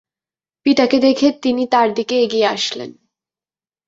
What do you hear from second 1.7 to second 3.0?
তার দিকে এগিয়ে আসলেন।